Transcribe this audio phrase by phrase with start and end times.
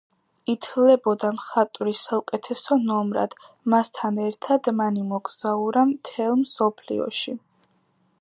[0.51, 3.35] ითვლებოდა მხატვრის საუკეთესო ნომრად,
[3.73, 7.37] მასთან ერთად მან იმოგზაურა მთელ მსოფლიოში.